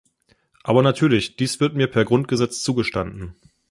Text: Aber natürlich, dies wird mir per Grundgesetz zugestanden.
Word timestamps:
Aber 0.63 0.81
natürlich, 0.81 1.35
dies 1.35 1.59
wird 1.59 1.75
mir 1.75 1.85
per 1.85 2.05
Grundgesetz 2.05 2.63
zugestanden. 2.63 3.35